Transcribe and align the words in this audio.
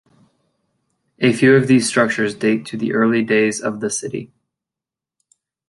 A 1.19 1.31
few 1.31 1.55
of 1.55 1.67
these 1.67 1.87
structures 1.87 2.33
date 2.33 2.65
to 2.65 2.75
the 2.75 2.91
early 2.91 3.21
days 3.23 3.61
of 3.61 3.81
the 3.81 3.91
city. 3.91 4.31